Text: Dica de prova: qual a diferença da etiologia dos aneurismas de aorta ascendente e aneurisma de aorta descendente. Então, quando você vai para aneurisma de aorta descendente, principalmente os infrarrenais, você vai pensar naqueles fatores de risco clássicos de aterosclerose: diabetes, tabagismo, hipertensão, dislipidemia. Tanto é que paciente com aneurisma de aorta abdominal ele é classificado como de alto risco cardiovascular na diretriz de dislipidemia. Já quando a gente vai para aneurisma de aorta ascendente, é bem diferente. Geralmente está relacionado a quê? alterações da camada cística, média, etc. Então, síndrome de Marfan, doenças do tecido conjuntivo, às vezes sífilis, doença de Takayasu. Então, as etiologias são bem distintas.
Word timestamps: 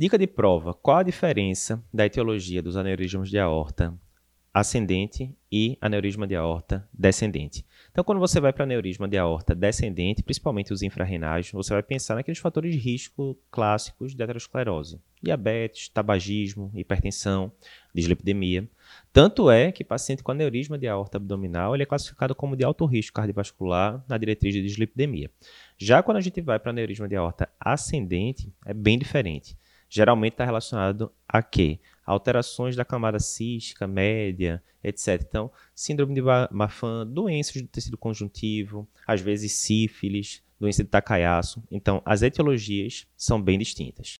Dica 0.00 0.16
de 0.16 0.26
prova: 0.26 0.72
qual 0.72 0.96
a 0.96 1.02
diferença 1.02 1.84
da 1.92 2.06
etiologia 2.06 2.62
dos 2.62 2.74
aneurismas 2.74 3.28
de 3.28 3.38
aorta 3.38 3.94
ascendente 4.52 5.36
e 5.52 5.76
aneurisma 5.78 6.26
de 6.26 6.34
aorta 6.34 6.88
descendente. 6.90 7.64
Então, 7.92 8.02
quando 8.02 8.18
você 8.18 8.40
vai 8.40 8.50
para 8.50 8.64
aneurisma 8.64 9.06
de 9.06 9.18
aorta 9.18 9.54
descendente, 9.54 10.22
principalmente 10.22 10.72
os 10.72 10.80
infrarrenais, 10.82 11.52
você 11.52 11.74
vai 11.74 11.82
pensar 11.82 12.14
naqueles 12.14 12.40
fatores 12.40 12.72
de 12.72 12.78
risco 12.78 13.38
clássicos 13.50 14.14
de 14.14 14.22
aterosclerose: 14.22 14.98
diabetes, 15.22 15.90
tabagismo, 15.90 16.72
hipertensão, 16.74 17.52
dislipidemia. 17.94 18.66
Tanto 19.12 19.50
é 19.50 19.70
que 19.70 19.84
paciente 19.84 20.22
com 20.22 20.32
aneurisma 20.32 20.78
de 20.78 20.88
aorta 20.88 21.18
abdominal 21.18 21.74
ele 21.74 21.82
é 21.82 21.86
classificado 21.86 22.34
como 22.34 22.56
de 22.56 22.64
alto 22.64 22.86
risco 22.86 23.16
cardiovascular 23.16 24.02
na 24.08 24.16
diretriz 24.16 24.54
de 24.54 24.62
dislipidemia. 24.62 25.30
Já 25.76 26.02
quando 26.02 26.16
a 26.16 26.22
gente 26.22 26.40
vai 26.40 26.58
para 26.58 26.70
aneurisma 26.70 27.06
de 27.06 27.16
aorta 27.16 27.50
ascendente, 27.60 28.50
é 28.64 28.72
bem 28.72 28.98
diferente. 28.98 29.60
Geralmente 29.90 30.34
está 30.34 30.44
relacionado 30.46 31.12
a 31.28 31.42
quê? 31.42 31.80
alterações 32.10 32.74
da 32.74 32.84
camada 32.84 33.20
cística, 33.20 33.86
média, 33.86 34.62
etc. 34.82 35.24
Então, 35.28 35.50
síndrome 35.74 36.14
de 36.14 36.22
Marfan, 36.50 37.06
doenças 37.06 37.62
do 37.62 37.68
tecido 37.68 37.96
conjuntivo, 37.96 38.88
às 39.06 39.20
vezes 39.20 39.52
sífilis, 39.52 40.42
doença 40.58 40.82
de 40.82 40.90
Takayasu. 40.90 41.62
Então, 41.70 42.02
as 42.04 42.22
etiologias 42.22 43.06
são 43.16 43.40
bem 43.40 43.58
distintas. 43.58 44.18